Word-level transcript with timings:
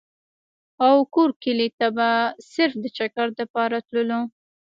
او 0.85 0.95
کور 1.13 1.29
کلي 1.43 1.67
ته 1.77 1.87
به 1.95 2.09
صرف 2.53 2.73
د 2.83 2.85
چکر 2.97 3.27
دپاره 3.39 3.77
تللو۔ 3.87 4.21